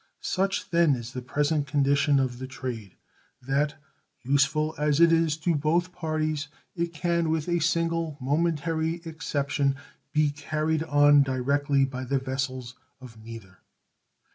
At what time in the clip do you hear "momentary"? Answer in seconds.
8.19-9.01